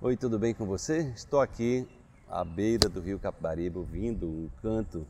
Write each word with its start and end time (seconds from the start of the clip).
Oi, 0.00 0.16
tudo 0.16 0.38
bem 0.38 0.54
com 0.54 0.64
você? 0.64 1.12
Estou 1.16 1.40
aqui 1.40 1.84
à 2.28 2.44
beira 2.44 2.88
do 2.88 3.00
rio 3.00 3.18
Capibaribe 3.18 3.78
ouvindo 3.78 4.28
um 4.28 4.48
canto 4.62 5.04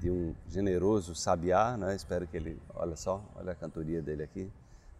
de 0.00 0.10
um 0.10 0.34
generoso 0.48 1.14
sabiá, 1.14 1.76
né? 1.76 1.94
Espero 1.94 2.26
que 2.26 2.34
ele, 2.34 2.58
olha 2.74 2.96
só, 2.96 3.22
olha 3.36 3.52
a 3.52 3.54
cantoria 3.54 4.00
dele 4.00 4.22
aqui. 4.22 4.50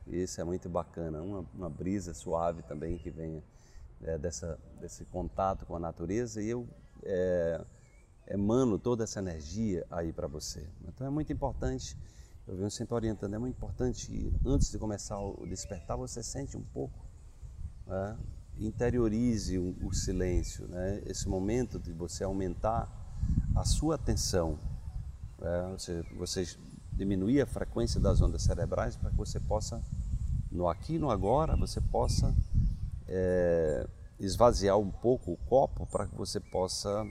Isso 0.06 0.42
é 0.42 0.44
muito 0.44 0.68
bacana, 0.68 1.22
uma, 1.22 1.42
uma 1.54 1.70
brisa 1.70 2.12
suave 2.12 2.60
também 2.64 2.98
que 2.98 3.08
vem 3.08 3.42
é, 4.02 4.18
dessa, 4.18 4.58
desse 4.78 5.06
contato 5.06 5.64
com 5.64 5.74
a 5.74 5.80
natureza 5.80 6.42
e 6.42 6.50
eu 6.50 6.68
é, 7.02 7.64
emano 8.28 8.78
toda 8.78 9.04
essa 9.04 9.20
energia 9.20 9.86
aí 9.90 10.12
para 10.12 10.26
você. 10.26 10.68
Então 10.86 11.06
é 11.06 11.10
muito 11.10 11.32
importante, 11.32 11.96
eu 12.46 12.54
venho 12.56 12.70
sempre 12.70 12.94
orientando, 12.94 13.32
é 13.32 13.38
muito 13.38 13.56
importante 13.56 14.30
antes 14.44 14.70
de 14.70 14.78
começar 14.78 15.18
o 15.18 15.46
despertar 15.46 15.96
você 15.96 16.22
sente 16.22 16.58
um 16.58 16.62
pouco 16.62 17.02
né? 17.86 18.18
Interiorize 18.58 19.58
o, 19.58 19.92
silêncio, 19.92 20.66
né? 20.68 21.02
esse 21.06 21.28
momento 21.28 21.78
de 21.78 21.92
você 21.92 22.24
aumentar 22.24 22.88
a 23.54 23.64
sua 23.64 23.96
atenção, 23.96 24.58
né? 25.38 25.74
você, 25.76 26.02
você 26.16 26.46
diminuir 26.92 27.40
a 27.40 27.46
frequência 27.46 28.00
das 28.00 28.20
ondas 28.20 28.42
cerebrais 28.42 28.96
para 28.96 29.10
que 29.10 29.16
você 29.16 29.40
possa, 29.40 29.82
no 30.50 30.68
aqui 30.68 30.98
no 30.98 31.10
agora, 31.10 31.56
você 31.56 31.80
possa 31.80 32.34
é, 33.08 33.86
esvaziar 34.18 34.78
um 34.78 34.90
pouco 34.90 35.32
o 35.32 35.36
copo 35.36 35.86
para 35.86 36.06
que 36.06 36.14
você 36.14 36.38
possa 36.38 37.04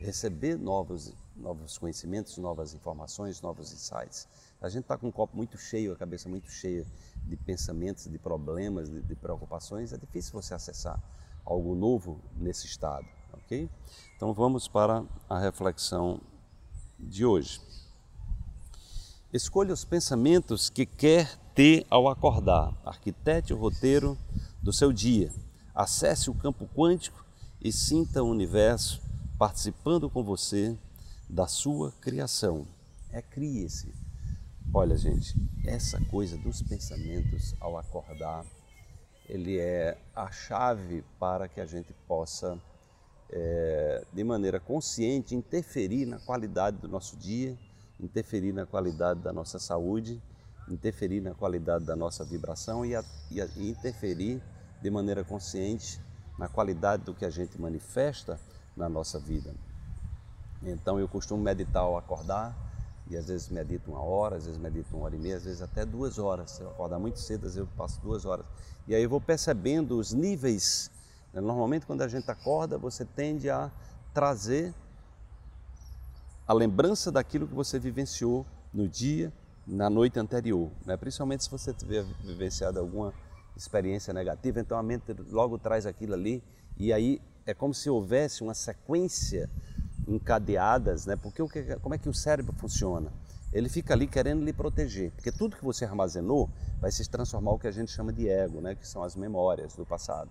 receber 0.00 0.56
novos, 0.56 1.12
novos 1.40 1.78
conhecimentos, 1.78 2.36
novas 2.38 2.74
informações, 2.74 3.40
novos 3.40 3.72
insights. 3.72 4.28
A 4.60 4.68
gente 4.68 4.82
está 4.82 4.96
com 4.96 5.08
um 5.08 5.12
copo 5.12 5.36
muito 5.36 5.56
cheio, 5.56 5.92
a 5.92 5.96
cabeça 5.96 6.28
muito 6.28 6.50
cheia 6.50 6.86
de 7.24 7.36
pensamentos, 7.36 8.04
de 8.04 8.18
problemas, 8.18 8.88
de, 8.88 9.00
de 9.00 9.14
preocupações, 9.14 9.92
é 9.92 9.96
difícil 9.96 10.32
você 10.32 10.54
acessar 10.54 11.02
algo 11.44 11.74
novo 11.74 12.20
nesse 12.36 12.66
estado, 12.66 13.06
ok? 13.32 13.68
Então 14.16 14.32
vamos 14.32 14.68
para 14.68 15.04
a 15.28 15.38
reflexão 15.38 16.20
de 16.98 17.24
hoje. 17.24 17.60
Escolha 19.32 19.72
os 19.72 19.84
pensamentos 19.84 20.68
que 20.68 20.84
quer 20.84 21.38
ter 21.54 21.86
ao 21.88 22.08
acordar. 22.08 22.76
Arquitete 22.84 23.54
o 23.54 23.56
roteiro 23.56 24.18
do 24.62 24.72
seu 24.72 24.92
dia. 24.92 25.32
Acesse 25.74 26.28
o 26.28 26.34
campo 26.34 26.68
quântico 26.74 27.24
e 27.60 27.72
sinta 27.72 28.22
o 28.22 28.28
universo 28.28 29.00
participando 29.38 30.10
com 30.10 30.22
você 30.22 30.76
da 31.30 31.46
sua 31.46 31.92
criação. 32.00 32.66
É 33.12 33.22
crie-se 33.22 33.92
Olha, 34.72 34.96
gente, 34.96 35.34
essa 35.66 36.00
coisa 36.04 36.38
dos 36.38 36.62
pensamentos 36.62 37.56
ao 37.58 37.76
acordar, 37.76 38.46
ele 39.28 39.58
é 39.58 39.98
a 40.14 40.30
chave 40.30 41.02
para 41.18 41.48
que 41.48 41.60
a 41.60 41.66
gente 41.66 41.92
possa, 42.06 42.56
é, 43.30 44.04
de 44.12 44.22
maneira 44.22 44.60
consciente, 44.60 45.34
interferir 45.34 46.06
na 46.06 46.20
qualidade 46.20 46.76
do 46.76 46.86
nosso 46.86 47.16
dia, 47.16 47.58
interferir 47.98 48.52
na 48.52 48.64
qualidade 48.64 49.18
da 49.18 49.32
nossa 49.32 49.58
saúde, 49.58 50.22
interferir 50.68 51.20
na 51.20 51.34
qualidade 51.34 51.84
da 51.84 51.96
nossa 51.96 52.24
vibração 52.24 52.86
e, 52.86 52.94
a, 52.94 53.02
e, 53.28 53.40
a, 53.40 53.46
e 53.56 53.70
interferir 53.70 54.40
de 54.80 54.88
maneira 54.88 55.24
consciente 55.24 56.00
na 56.38 56.46
qualidade 56.46 57.02
do 57.02 57.12
que 57.12 57.24
a 57.24 57.30
gente 57.30 57.60
manifesta 57.60 58.38
na 58.76 58.88
nossa 58.88 59.18
vida. 59.18 59.52
Então 60.62 60.98
eu 60.98 61.08
costumo 61.08 61.42
meditar 61.42 61.82
ao 61.82 61.96
acordar, 61.96 62.56
e 63.10 63.16
às 63.16 63.26
vezes 63.26 63.48
medito 63.48 63.90
uma 63.90 64.00
hora, 64.00 64.36
às 64.36 64.44
vezes 64.44 64.60
medito 64.60 64.96
uma 64.96 65.06
hora 65.06 65.16
e 65.16 65.18
meia, 65.18 65.36
às 65.36 65.44
vezes 65.44 65.60
até 65.60 65.84
duas 65.84 66.18
horas. 66.18 66.52
Se 66.52 66.62
eu 66.62 66.70
acordar 66.70 66.98
muito 66.98 67.18
cedo, 67.18 67.46
às 67.46 67.54
vezes 67.54 67.68
eu 67.68 67.76
passo 67.76 68.00
duas 68.00 68.24
horas. 68.24 68.46
E 68.86 68.94
aí 68.94 69.02
eu 69.02 69.10
vou 69.10 69.20
percebendo 69.20 69.98
os 69.98 70.12
níveis. 70.12 70.90
Né? 71.32 71.40
Normalmente, 71.40 71.86
quando 71.86 72.02
a 72.02 72.08
gente 72.08 72.30
acorda, 72.30 72.78
você 72.78 73.04
tende 73.04 73.50
a 73.50 73.70
trazer 74.14 74.72
a 76.46 76.52
lembrança 76.52 77.10
daquilo 77.10 77.48
que 77.48 77.54
você 77.54 77.78
vivenciou 77.78 78.46
no 78.72 78.88
dia, 78.88 79.32
na 79.66 79.90
noite 79.90 80.18
anterior. 80.18 80.70
Né? 80.86 80.96
Principalmente 80.96 81.42
se 81.42 81.50
você 81.50 81.72
tiver 81.72 82.04
vivenciado 82.24 82.78
alguma 82.78 83.12
experiência 83.56 84.14
negativa, 84.14 84.60
então 84.60 84.78
a 84.78 84.82
mente 84.82 85.12
logo 85.30 85.58
traz 85.58 85.84
aquilo 85.84 86.14
ali. 86.14 86.42
E 86.76 86.92
aí 86.92 87.20
é 87.44 87.52
como 87.52 87.74
se 87.74 87.90
houvesse 87.90 88.42
uma 88.42 88.54
sequência 88.54 89.50
encadeadas, 90.10 91.06
né? 91.06 91.16
Porque 91.16 91.40
o 91.42 91.48
que, 91.48 91.62
como 91.76 91.94
é 91.94 91.98
que 91.98 92.08
o 92.08 92.14
cérebro 92.14 92.54
funciona? 92.56 93.12
Ele 93.52 93.68
fica 93.68 93.94
ali 93.94 94.06
querendo 94.06 94.44
lhe 94.44 94.52
proteger, 94.52 95.10
porque 95.12 95.32
tudo 95.32 95.56
que 95.56 95.64
você 95.64 95.84
armazenou 95.84 96.48
vai 96.80 96.92
se 96.92 97.08
transformar 97.08 97.52
o 97.52 97.58
que 97.58 97.66
a 97.66 97.72
gente 97.72 97.90
chama 97.90 98.12
de 98.12 98.28
ego, 98.28 98.60
né? 98.60 98.74
Que 98.74 98.86
são 98.86 99.02
as 99.02 99.16
memórias 99.16 99.74
do 99.74 99.84
passado. 99.86 100.30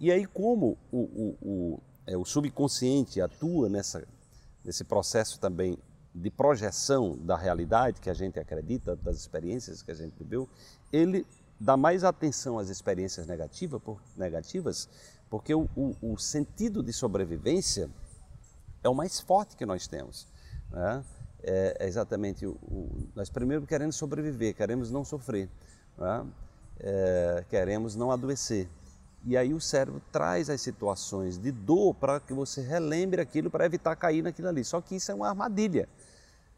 E 0.00 0.10
aí 0.10 0.26
como 0.26 0.76
o, 0.90 0.98
o, 0.98 1.36
o, 1.42 1.80
é, 2.06 2.16
o 2.16 2.24
subconsciente 2.24 3.20
atua 3.20 3.68
nessa, 3.68 4.06
nesse 4.64 4.84
processo 4.84 5.38
também 5.38 5.78
de 6.14 6.30
projeção 6.30 7.16
da 7.16 7.36
realidade 7.36 8.00
que 8.00 8.10
a 8.10 8.14
gente 8.14 8.38
acredita, 8.38 8.96
das 8.96 9.16
experiências 9.16 9.82
que 9.82 9.90
a 9.90 9.94
gente 9.94 10.14
viveu, 10.18 10.48
ele 10.92 11.26
dá 11.58 11.76
mais 11.76 12.04
atenção 12.04 12.58
às 12.58 12.68
experiências 12.68 13.26
por, 13.82 14.02
negativas, 14.16 14.88
porque 15.30 15.54
o, 15.54 15.68
o, 15.76 15.96
o, 16.02 16.18
sentido 16.18 16.82
de 16.82 16.92
sobrevivência 16.92 17.88
é 18.82 18.88
o 18.88 18.94
mais 18.94 19.20
forte 19.20 19.56
que 19.56 19.66
nós 19.66 19.86
temos. 19.86 20.26
Né? 20.70 21.04
É, 21.42 21.76
é, 21.80 21.86
exatamente 21.88 22.46
o, 22.46 22.52
o, 22.62 23.08
nós 23.14 23.28
primeiro 23.28 23.66
queremos 23.66 23.96
sobreviver, 23.96 24.54
queremos 24.54 24.90
não 24.90 25.04
sofrer, 25.04 25.48
né? 25.98 26.26
é, 26.80 27.44
queremos 27.48 27.96
não 27.96 28.10
adoecer. 28.10 28.68
E 29.24 29.36
aí 29.36 29.54
o 29.54 29.60
cérebro 29.60 30.02
traz 30.10 30.50
as 30.50 30.60
situações 30.60 31.38
de 31.38 31.52
dor 31.52 31.94
para 31.94 32.18
que 32.18 32.32
você 32.32 32.60
relembre 32.60 33.20
aquilo 33.20 33.50
para 33.50 33.64
evitar 33.64 33.94
cair 33.94 34.22
naquilo 34.22 34.48
ali. 34.48 34.64
Só 34.64 34.80
que 34.80 34.96
isso 34.96 35.12
é 35.12 35.14
uma 35.14 35.28
armadilha. 35.28 35.88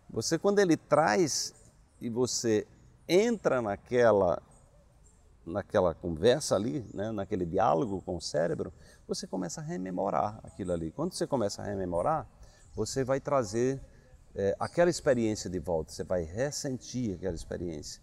Você 0.09 0.39
quando 0.39 0.61
ele 0.61 0.77
traz 0.77 1.55
e 2.01 2.09
você 2.09 2.67
entra 3.07 3.61
naquela 3.61 4.41
naquela 5.47 5.95
conversa 5.95 6.55
ali, 6.55 6.85
né, 6.93 7.11
naquele 7.13 7.45
diálogo 7.45 8.03
com 8.03 8.17
o 8.17 8.21
cérebro, 8.21 8.73
você 9.07 9.27
começa 9.27 9.61
a 9.61 9.65
rememorar 9.65 10.41
aquilo 10.43 10.73
ali. 10.73 10.91
Quando 10.91 11.13
você 11.13 11.27
começa 11.27 11.63
a 11.63 11.65
rememorar, 11.65 12.27
você 12.75 13.05
vai 13.05 13.21
trazer 13.21 13.81
é, 14.35 14.57
aquela 14.59 14.91
experiência 14.91 15.49
de 15.49 15.59
volta, 15.59 15.93
você 15.93 16.05
vai 16.05 16.23
ressentir 16.23 17.15
aquela 17.15 17.35
experiência. 17.35 18.03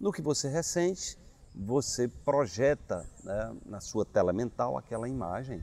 No 0.00 0.12
que 0.12 0.22
você 0.22 0.48
ressente, 0.48 1.18
você 1.54 2.08
projeta 2.08 3.04
né, 3.24 3.56
na 3.66 3.80
sua 3.80 4.04
tela 4.04 4.32
mental 4.32 4.76
aquela 4.76 5.08
imagem 5.08 5.62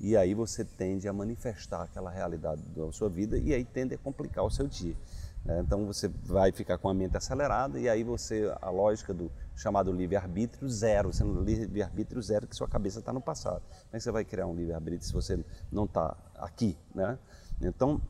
e 0.00 0.16
aí 0.16 0.34
você 0.34 0.64
tende 0.64 1.06
a 1.08 1.12
manifestar 1.12 1.82
aquela 1.82 2.10
realidade 2.10 2.62
da 2.74 2.90
sua 2.90 3.08
vida 3.08 3.36
e 3.36 3.52
aí 3.52 3.64
tende 3.64 3.94
a 3.94 3.98
complicar 3.98 4.44
o 4.44 4.50
seu 4.50 4.66
dia. 4.66 4.96
Né? 5.44 5.60
Então 5.60 5.86
você 5.86 6.08
vai 6.24 6.52
ficar 6.52 6.78
com 6.78 6.88
a 6.88 6.94
mente 6.94 7.16
acelerada 7.16 7.78
e 7.78 7.88
aí 7.88 8.04
você, 8.04 8.52
a 8.60 8.70
lógica 8.70 9.12
do 9.12 9.30
chamado 9.54 9.92
livre-arbítrio 9.92 10.68
zero, 10.68 11.12
sendo 11.12 11.42
livre-arbítrio 11.42 12.22
zero 12.22 12.46
que 12.46 12.56
sua 12.56 12.68
cabeça 12.68 13.00
está 13.00 13.12
no 13.12 13.20
passado. 13.20 13.60
Como 13.60 13.90
é 13.92 13.96
que 13.98 14.02
você 14.02 14.10
vai 14.10 14.24
criar 14.24 14.46
um 14.46 14.54
livre-arbítrio 14.54 15.04
se 15.04 15.12
você 15.12 15.44
não 15.70 15.84
está 15.84 16.16
aqui, 16.36 16.76
né? 16.94 17.18
Então, 17.60 18.00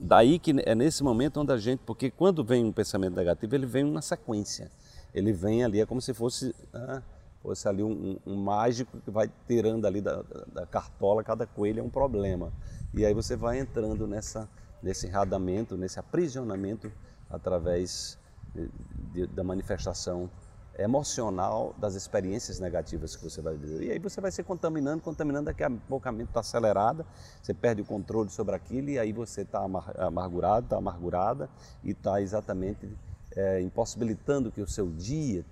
daí 0.00 0.38
que 0.38 0.54
é 0.64 0.74
nesse 0.74 1.02
momento 1.02 1.40
onde 1.40 1.52
a 1.52 1.58
gente, 1.58 1.80
porque 1.84 2.10
quando 2.10 2.42
vem 2.42 2.64
um 2.64 2.72
pensamento 2.72 3.16
negativo, 3.16 3.54
ele 3.54 3.66
vem 3.66 3.84
uma 3.84 4.00
sequência. 4.00 4.70
Ele 5.14 5.32
vem 5.32 5.64
ali, 5.64 5.80
é 5.80 5.86
como 5.86 6.00
se 6.00 6.14
fosse, 6.14 6.54
né, 6.72 7.02
fosse 7.42 7.68
ali 7.68 7.82
um, 7.82 8.18
um, 8.26 8.36
mágico 8.36 8.98
que 9.00 9.10
vai 9.10 9.30
tirando 9.46 9.86
ali 9.86 10.00
da, 10.00 10.22
da 10.52 10.66
cartola, 10.66 11.24
cada 11.24 11.46
coelho 11.46 11.80
é 11.80 11.82
um 11.82 11.90
problema. 11.90 12.52
E 12.94 13.04
aí 13.04 13.12
você 13.12 13.36
vai 13.36 13.58
entrando 13.58 14.06
nessa, 14.06 14.48
nesse 14.82 15.06
enradamento, 15.06 15.76
nesse 15.76 15.98
aprisionamento 15.98 16.92
através 17.30 18.18
de, 18.54 18.70
de, 19.12 19.26
da 19.26 19.44
manifestação 19.44 20.30
emocional 20.78 21.74
das 21.76 21.94
experiências 21.94 22.60
negativas 22.60 23.16
que 23.16 23.24
você 23.24 23.42
vai 23.42 23.56
viver. 23.56 23.86
E 23.86 23.90
aí 23.90 23.98
você 23.98 24.20
vai 24.20 24.30
se 24.30 24.44
contaminando, 24.44 25.02
contaminando, 25.02 25.46
daqui 25.46 25.64
a 25.64 25.70
pouco 25.70 26.08
a 26.08 26.12
mente 26.12 26.28
está 26.28 26.40
acelerada, 26.40 27.04
você 27.42 27.52
perde 27.52 27.82
o 27.82 27.84
controle 27.84 28.30
sobre 28.30 28.54
aquilo 28.54 28.88
e 28.90 28.98
aí 28.98 29.12
você 29.12 29.42
está 29.42 29.66
amargurado, 29.98 30.66
está 30.66 30.76
amargurada 30.76 31.50
e 31.82 31.90
está 31.90 32.22
exatamente 32.22 32.88
é, 33.32 33.60
impossibilitando 33.60 34.52
que 34.52 34.60
o 34.60 34.68
seu 34.68 34.88
dia 34.88 35.44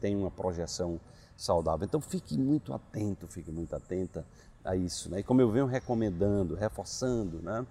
tenha 0.00 0.16
uma 0.16 0.30
projeção 0.30 1.00
saudável. 1.36 1.84
Então 1.84 2.00
fique 2.00 2.38
muito 2.38 2.72
atento, 2.72 3.26
fique 3.26 3.50
muito 3.50 3.74
atenta 3.74 4.24
a 4.64 4.76
isso. 4.76 5.10
Né? 5.10 5.20
E 5.20 5.22
como 5.24 5.40
eu 5.40 5.50
venho 5.50 5.66
recomendando, 5.66 6.54
reforçando, 6.54 7.42
né? 7.42 7.66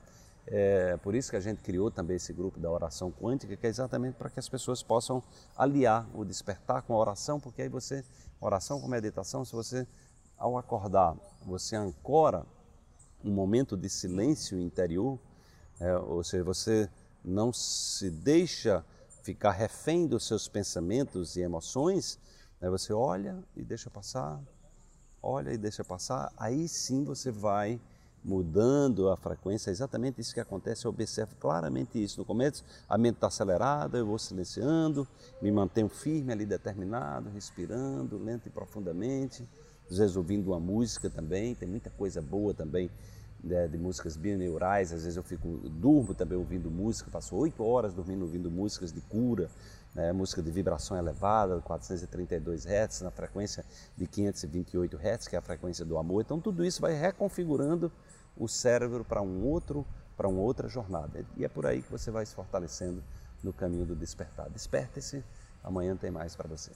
É 0.49 0.95
por 0.97 1.13
isso 1.13 1.29
que 1.29 1.35
a 1.35 1.41
gente 1.41 1.61
criou 1.61 1.91
também 1.91 2.15
esse 2.15 2.31
grupo 2.31 2.57
da 2.57 2.71
oração 2.71 3.11
quântica, 3.11 3.57
que 3.57 3.67
é 3.67 3.69
exatamente 3.69 4.15
para 4.15 4.29
que 4.29 4.39
as 4.39 4.47
pessoas 4.47 4.81
possam 4.81 5.21
aliar 5.57 6.07
o 6.13 6.23
despertar 6.23 6.81
com 6.83 6.93
a 6.93 6.97
oração, 6.97 7.37
porque 7.37 7.63
aí 7.63 7.69
você, 7.69 8.03
oração 8.39 8.79
com 8.79 8.87
meditação, 8.87 9.43
se 9.43 9.51
você, 9.51 9.85
ao 10.37 10.57
acordar, 10.57 11.17
você 11.45 11.75
ancora 11.75 12.45
um 13.25 13.31
momento 13.31 13.75
de 13.75 13.89
silêncio 13.89 14.57
interior, 14.57 15.19
é, 15.81 15.97
ou 15.97 16.23
seja, 16.23 16.45
você 16.45 16.89
não 17.25 17.51
se 17.51 18.09
deixa 18.09 18.85
ficar 19.23 19.51
refém 19.51 20.07
dos 20.07 20.25
seus 20.25 20.47
pensamentos 20.47 21.35
e 21.35 21.41
emoções, 21.41 22.17
né, 22.61 22.69
você 22.69 22.93
olha 22.93 23.43
e 23.53 23.65
deixa 23.65 23.89
passar, 23.89 24.41
olha 25.21 25.51
e 25.51 25.57
deixa 25.57 25.83
passar, 25.83 26.31
aí 26.37 26.69
sim 26.69 27.03
você 27.03 27.31
vai 27.31 27.81
mudando 28.23 29.09
a 29.09 29.15
frequência, 29.15 29.69
é 29.69 29.71
exatamente 29.71 30.19
isso 30.19 30.33
que 30.33 30.39
acontece, 30.39 30.85
eu 30.85 30.89
observo 30.89 31.35
claramente 31.39 32.01
isso. 32.01 32.19
No 32.19 32.25
começo 32.25 32.63
a 32.87 32.97
mente 32.97 33.15
está 33.15 33.27
acelerada, 33.27 33.97
eu 33.97 34.05
vou 34.05 34.19
silenciando, 34.19 35.07
me 35.41 35.51
mantenho 35.51 35.89
firme 35.89 36.31
ali, 36.31 36.45
determinado, 36.45 37.29
respirando 37.29 38.17
lento 38.17 38.47
e 38.47 38.49
profundamente, 38.49 39.47
às 39.89 39.97
vezes 39.97 40.17
ouvindo 40.17 40.47
uma 40.47 40.59
música 40.59 41.09
também, 41.09 41.55
tem 41.55 41.67
muita 41.67 41.89
coisa 41.89 42.21
boa 42.21 42.53
também 42.53 42.89
né, 43.43 43.67
de 43.67 43.77
músicas 43.77 44.17
bioneurais, 44.17 44.91
às 44.91 45.03
vezes 45.03 45.17
eu 45.17 45.23
fico, 45.23 45.47
durmo 45.69 46.13
também 46.13 46.37
ouvindo 46.37 46.69
música, 46.69 47.09
passo 47.11 47.35
oito 47.35 47.63
horas 47.63 47.93
dormindo 47.93 48.23
ouvindo 48.23 48.49
músicas 48.49 48.91
de 48.91 49.01
cura, 49.01 49.49
né, 49.93 50.11
música 50.11 50.41
de 50.41 50.51
vibração 50.51 50.97
elevada, 50.97 51.59
432 51.61 52.65
Hz, 52.65 53.01
na 53.01 53.11
frequência 53.11 53.63
de 53.95 54.07
528 54.07 54.97
Hz, 54.97 55.27
que 55.27 55.35
é 55.35 55.39
a 55.39 55.41
frequência 55.41 55.85
do 55.85 55.97
amor. 55.97 56.21
Então 56.21 56.39
tudo 56.39 56.63
isso 56.65 56.81
vai 56.81 56.93
reconfigurando 56.93 57.91
o 58.35 58.47
cérebro 58.47 59.03
para 59.03 59.21
um 59.21 59.43
outro, 59.43 59.85
para 60.15 60.27
uma 60.27 60.41
outra 60.41 60.67
jornada. 60.67 61.25
E 61.35 61.45
é 61.45 61.47
por 61.47 61.65
aí 61.65 61.81
que 61.81 61.91
você 61.91 62.11
vai 62.11 62.25
se 62.25 62.35
fortalecendo 62.35 63.03
no 63.43 63.53
caminho 63.53 63.85
do 63.85 63.95
despertar. 63.95 64.49
Desperte-se, 64.49 65.23
amanhã 65.63 65.95
tem 65.95 66.11
mais 66.11 66.35
para 66.35 66.47
você. 66.47 66.71